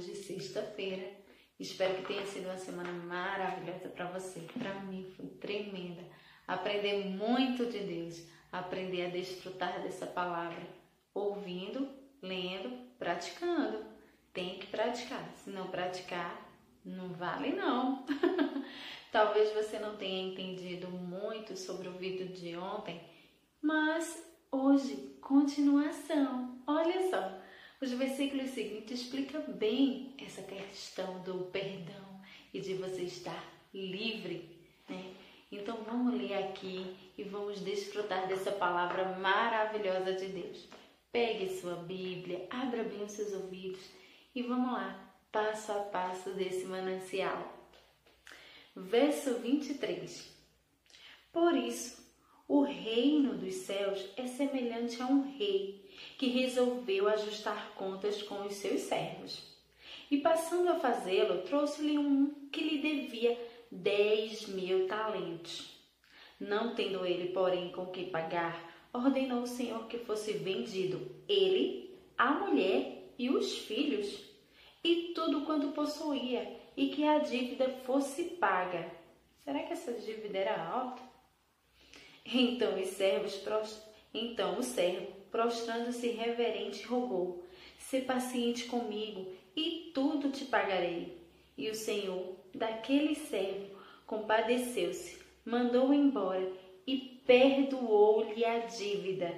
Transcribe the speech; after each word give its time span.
hoje, 0.00 0.14
sexta-feira. 0.14 1.12
Espero 1.58 1.96
que 1.96 2.06
tenha 2.06 2.24
sido 2.24 2.46
uma 2.46 2.56
semana 2.56 2.90
maravilhosa 2.90 3.90
para 3.90 4.06
você. 4.06 4.40
Para 4.58 4.80
mim 4.80 5.12
foi 5.14 5.26
tremenda. 5.26 6.02
Aprender 6.48 7.04
muito 7.04 7.66
de 7.66 7.80
Deus, 7.80 8.22
aprender 8.50 9.06
a 9.06 9.10
desfrutar 9.10 9.82
dessa 9.82 10.06
palavra, 10.06 10.62
ouvindo, 11.12 11.86
lendo, 12.22 12.70
praticando. 12.98 13.84
Tem 14.32 14.58
que 14.58 14.68
praticar. 14.68 15.22
Se 15.36 15.50
não 15.50 15.68
praticar, 15.68 16.50
não 16.82 17.10
vale 17.10 17.52
não. 17.52 18.06
Talvez 19.12 19.52
você 19.52 19.78
não 19.78 19.98
tenha 19.98 20.32
entendido 20.32 20.88
muito 20.88 21.58
sobre 21.58 21.88
o 21.88 21.98
vídeo 21.98 22.28
de 22.28 22.56
ontem, 22.56 23.02
mas 23.60 24.24
hoje, 24.50 25.18
continuação. 25.20 26.58
Olha 26.66 27.10
só, 27.10 27.39
os 27.80 27.90
versículos 27.92 28.50
seguintes 28.50 29.00
explicam 29.00 29.42
bem 29.52 30.14
essa 30.18 30.42
questão 30.42 31.20
do 31.22 31.46
perdão 31.46 32.20
e 32.52 32.60
de 32.60 32.74
você 32.74 33.02
estar 33.02 33.42
livre, 33.72 34.48
né? 34.88 35.14
Então 35.50 35.78
vamos 35.84 36.14
ler 36.20 36.34
aqui 36.34 36.94
e 37.16 37.24
vamos 37.24 37.60
desfrutar 37.60 38.28
dessa 38.28 38.52
palavra 38.52 39.18
maravilhosa 39.18 40.12
de 40.12 40.26
Deus. 40.26 40.68
Pegue 41.10 41.58
sua 41.58 41.74
Bíblia, 41.74 42.46
abra 42.50 42.84
bem 42.84 43.02
os 43.02 43.12
seus 43.12 43.32
ouvidos 43.32 43.80
e 44.34 44.42
vamos 44.42 44.72
lá, 44.72 45.12
passo 45.32 45.72
a 45.72 45.80
passo 45.80 46.30
desse 46.30 46.66
manancial. 46.66 47.56
Verso 48.76 49.38
23. 49.38 50.30
Por 51.32 51.56
isso, 51.56 52.00
o 52.46 52.62
reino 52.62 53.36
dos 53.36 53.54
céus 53.54 54.08
é 54.16 54.26
semelhante 54.26 55.00
a 55.00 55.06
um 55.06 55.36
rei 55.36 55.89
que 56.20 56.28
resolveu 56.28 57.08
ajustar 57.08 57.72
contas 57.74 58.22
com 58.22 58.44
os 58.44 58.52
seus 58.56 58.82
servos. 58.82 59.42
E 60.10 60.18
passando 60.18 60.68
a 60.68 60.78
fazê-lo, 60.78 61.40
trouxe-lhe 61.44 61.96
um 61.96 62.46
que 62.52 62.60
lhe 62.60 62.76
devia 62.76 63.38
dez 63.70 64.46
mil 64.46 64.86
talentos. 64.86 65.80
Não 66.38 66.74
tendo 66.74 67.06
ele, 67.06 67.32
porém, 67.32 67.72
com 67.72 67.86
que 67.86 68.10
pagar, 68.10 68.70
ordenou 68.92 69.44
o 69.44 69.46
Senhor 69.46 69.86
que 69.86 69.96
fosse 69.96 70.34
vendido 70.34 71.10
ele, 71.26 71.98
a 72.18 72.32
mulher 72.32 73.14
e 73.18 73.30
os 73.30 73.56
filhos, 73.56 74.22
e 74.84 75.12
tudo 75.14 75.46
quanto 75.46 75.68
possuía, 75.68 76.54
e 76.76 76.90
que 76.90 77.02
a 77.02 77.20
dívida 77.20 77.70
fosse 77.86 78.24
paga. 78.24 78.92
Será 79.42 79.62
que 79.62 79.72
essa 79.72 79.94
dívida 79.94 80.36
era 80.36 80.68
alta? 80.68 81.00
Então 82.26 82.78
os 82.78 82.88
servos, 82.88 83.36
então 84.12 84.58
o 84.58 84.62
servo, 84.62 85.06
prostrando-se 85.30 86.08
reverente, 86.08 86.84
rogou: 86.84 87.44
"Se 87.78 88.00
paciente 88.00 88.64
comigo, 88.64 89.26
e 89.56 89.90
tudo 89.94 90.30
te 90.30 90.44
pagarei." 90.44 91.18
E 91.56 91.68
o 91.70 91.74
Senhor 91.74 92.36
daquele 92.54 93.14
servo 93.14 93.78
compadeceu-se, 94.06 95.18
mandou 95.44 95.92
embora 95.92 96.50
e 96.86 96.96
perdoou-lhe 97.26 98.44
a 98.44 98.58
dívida. 98.60 99.32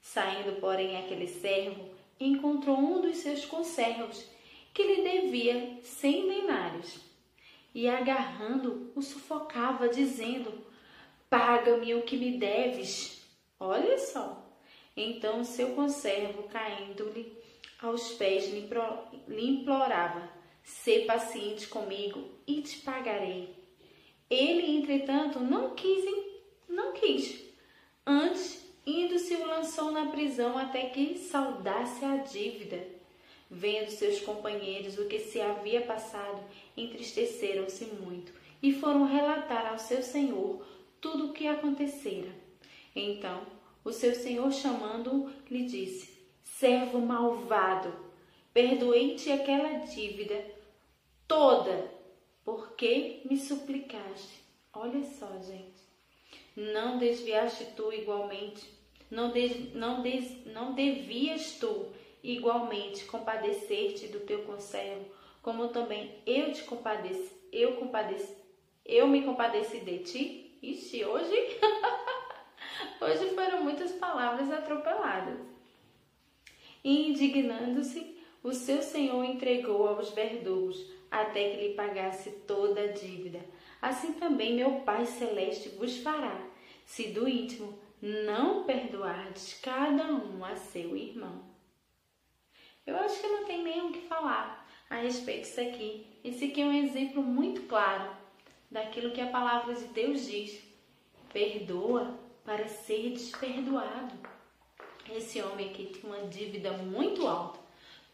Saindo, 0.00 0.60
porém, 0.60 0.96
aquele 0.96 1.26
servo 1.26 1.90
encontrou 2.18 2.78
um 2.78 3.00
dos 3.00 3.18
seus 3.18 3.44
conservos 3.44 4.24
que 4.72 4.82
lhe 4.82 5.02
devia 5.02 5.78
cem 5.82 6.28
denários 6.28 7.00
e 7.74 7.88
agarrando 7.88 8.90
o 8.94 9.02
sufocava, 9.02 9.88
dizendo: 9.88 10.52
Paga-me 11.28 11.94
o 11.94 12.02
que 12.02 12.16
me 12.16 12.38
deves. 12.38 13.17
Olha 13.60 13.98
só. 13.98 14.44
Então 14.96 15.44
seu 15.44 15.74
conservo, 15.74 16.44
caindo-lhe 16.44 17.36
aos 17.80 18.12
pés, 18.12 18.52
lhe 18.52 19.50
implorava: 19.50 20.28
Sê 20.62 21.00
paciente 21.00 21.68
comigo 21.68 22.22
e 22.46 22.62
te 22.62 22.78
pagarei. 22.80 23.56
Ele, 24.28 24.76
entretanto, 24.76 25.40
não 25.40 25.74
quis, 25.74 26.04
não 26.68 26.92
quis. 26.92 27.44
Antes, 28.06 28.66
indo-se 28.84 29.34
o 29.36 29.46
lançou 29.46 29.90
na 29.90 30.06
prisão 30.06 30.58
até 30.58 30.90
que 30.90 31.16
saudasse 31.16 32.04
a 32.04 32.16
dívida. 32.16 32.86
Vendo 33.50 33.90
seus 33.90 34.20
companheiros 34.20 34.98
o 34.98 35.06
que 35.06 35.18
se 35.20 35.40
havia 35.40 35.80
passado, 35.80 36.42
entristeceram-se 36.76 37.86
muito 37.86 38.30
e 38.62 38.74
foram 38.74 39.06
relatar 39.06 39.72
ao 39.72 39.78
seu 39.78 40.02
senhor 40.02 40.62
tudo 41.00 41.28
o 41.28 41.32
que 41.32 41.46
acontecera. 41.46 42.28
Então, 42.94 43.57
o 43.88 43.92
seu 43.92 44.14
senhor, 44.14 44.52
chamando-o, 44.52 45.30
lhe 45.50 45.64
disse: 45.64 46.16
Servo 46.44 47.00
malvado, 47.00 47.92
perdoei-te 48.52 49.30
aquela 49.30 49.80
dívida 49.80 50.44
toda, 51.26 51.90
porque 52.44 53.22
me 53.24 53.36
suplicaste. 53.36 54.40
Olha 54.72 55.02
só, 55.02 55.26
gente. 55.40 55.78
Não 56.56 56.98
desviaste 56.98 57.66
tu 57.76 57.92
igualmente, 57.92 58.68
não, 59.10 59.30
des, 59.30 59.72
não, 59.74 60.02
des, 60.02 60.44
não 60.46 60.74
devias 60.74 61.52
tu 61.52 61.86
igualmente 62.22 63.04
compadecer-te 63.04 64.08
do 64.08 64.20
teu 64.20 64.42
conservo, 64.42 65.06
como 65.40 65.68
também 65.68 66.10
eu 66.26 66.52
te 66.52 66.64
compadeci, 66.64 67.30
eu 67.52 67.76
compadeci, 67.76 68.34
eu 68.84 69.06
me 69.06 69.22
compadeci 69.22 69.78
de 69.78 69.98
ti 70.00 70.48
Ixi, 70.60 71.04
hoje. 71.04 71.60
atropeladas. 74.58 75.38
E 76.84 77.08
indignando-se, 77.08 78.18
o 78.42 78.52
seu 78.52 78.82
senhor 78.82 79.24
entregou 79.24 79.88
aos 79.88 80.10
verdugos 80.10 80.86
até 81.10 81.50
que 81.50 81.68
lhe 81.68 81.74
pagasse 81.74 82.30
toda 82.46 82.80
a 82.80 82.92
dívida. 82.92 83.40
Assim 83.80 84.12
também 84.14 84.54
meu 84.54 84.80
Pai 84.80 85.06
Celeste 85.06 85.70
vos 85.70 85.98
fará, 85.98 86.46
se 86.84 87.08
do 87.08 87.28
íntimo 87.28 87.78
não 88.00 88.64
perdoardes 88.64 89.58
cada 89.62 90.04
um 90.04 90.44
a 90.44 90.54
seu 90.54 90.96
irmão. 90.96 91.42
Eu 92.86 92.96
acho 92.96 93.20
que 93.20 93.26
não 93.26 93.44
tem 93.44 93.62
nem 93.62 93.82
o 93.82 93.92
que 93.92 94.06
falar 94.06 94.66
a 94.88 94.96
respeito 94.96 95.42
disso 95.42 95.60
aqui. 95.60 96.06
Esse 96.24 96.46
aqui 96.46 96.62
é 96.62 96.66
um 96.66 96.72
exemplo 96.72 97.22
muito 97.22 97.62
claro 97.62 98.16
daquilo 98.70 99.12
que 99.12 99.20
a 99.20 99.30
palavra 99.30 99.74
de 99.74 99.84
Deus 99.86 100.26
diz. 100.26 100.62
Perdoa 101.32 102.18
para 102.44 102.66
ser 102.66 103.10
desperdoado. 103.10 104.37
Esse 105.14 105.40
homem 105.40 105.70
aqui 105.70 105.86
tinha 105.86 106.12
uma 106.12 106.26
dívida 106.28 106.72
muito 106.72 107.26
alta. 107.26 107.58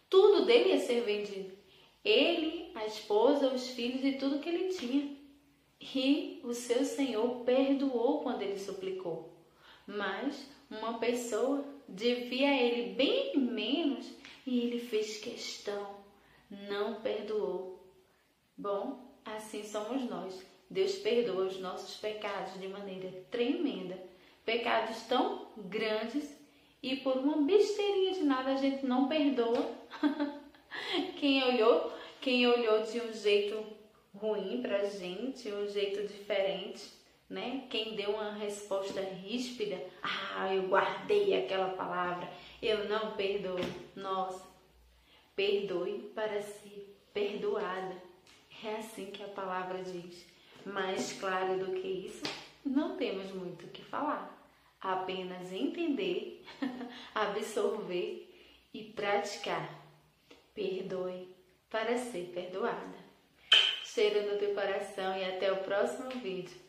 Tudo 0.08 0.44
dele 0.44 0.70
ia 0.70 0.78
ser 0.78 1.02
vendido. 1.02 1.52
Ele, 2.04 2.70
a 2.74 2.86
esposa, 2.86 3.48
os 3.48 3.68
filhos 3.68 4.04
e 4.04 4.12
tudo 4.12 4.38
que 4.38 4.48
ele 4.48 4.74
tinha. 4.74 5.16
E 5.80 6.40
o 6.44 6.54
seu 6.54 6.84
Senhor 6.84 7.44
perdoou 7.44 8.22
quando 8.22 8.42
ele 8.42 8.58
suplicou. 8.58 9.32
Mas 9.86 10.46
uma 10.70 10.98
pessoa 10.98 11.64
devia 11.88 12.48
a 12.48 12.56
ele 12.56 12.94
bem 12.94 13.36
menos 13.36 14.06
e 14.46 14.60
ele 14.60 14.80
fez 14.80 15.18
questão, 15.18 15.96
não 16.68 17.00
perdoou. 17.00 17.82
Bom, 18.56 19.00
assim 19.24 19.64
somos 19.64 20.08
nós. 20.08 20.44
Deus 20.70 20.94
perdoa 20.96 21.46
os 21.46 21.58
nossos 21.58 21.96
pecados 21.96 22.58
de 22.60 22.68
maneira 22.68 23.10
tremenda. 23.30 23.98
Pecados 24.44 25.02
tão 25.02 25.48
grandes 25.56 26.43
e 26.84 26.96
por 26.96 27.16
uma 27.16 27.38
besteirinha 27.38 28.12
de 28.12 28.24
nada 28.24 28.52
a 28.52 28.56
gente 28.56 28.84
não 28.84 29.08
perdoa. 29.08 29.70
quem 31.18 31.42
olhou, 31.42 31.90
quem 32.20 32.46
olhou 32.46 32.82
de 32.82 33.00
um 33.00 33.10
jeito 33.10 33.64
ruim 34.14 34.60
pra 34.60 34.84
gente, 34.84 35.50
um 35.50 35.66
jeito 35.66 36.06
diferente, 36.06 36.92
né? 37.26 37.64
Quem 37.70 37.96
deu 37.96 38.10
uma 38.10 38.32
resposta 38.32 39.00
ríspida, 39.00 39.82
ah, 40.02 40.54
eu 40.54 40.64
guardei 40.68 41.34
aquela 41.42 41.70
palavra, 41.70 42.28
eu 42.60 42.86
não 42.86 43.12
perdoo. 43.12 43.56
Nossa, 43.96 44.46
perdoe 45.34 46.12
para 46.14 46.42
ser 46.42 46.94
perdoada. 47.14 47.96
É 48.62 48.76
assim 48.76 49.06
que 49.06 49.22
a 49.22 49.28
palavra 49.28 49.82
diz. 49.82 50.26
Mais 50.66 51.14
claro 51.14 51.58
do 51.58 51.80
que 51.80 51.88
isso, 51.88 52.22
não 52.62 52.94
temos 52.96 53.32
muito 53.32 53.64
o 53.64 53.70
que 53.70 53.82
falar. 53.82 54.43
Apenas 54.84 55.50
entender, 55.50 56.44
absorver 57.14 58.30
e 58.74 58.84
praticar. 58.84 59.82
Perdoe 60.52 61.34
para 61.70 61.96
ser 61.96 62.30
perdoada. 62.34 62.98
Cheiro 63.82 64.30
no 64.30 64.38
teu 64.38 64.54
coração 64.54 65.16
e 65.16 65.24
até 65.24 65.50
o 65.50 65.64
próximo 65.64 66.10
vídeo. 66.10 66.63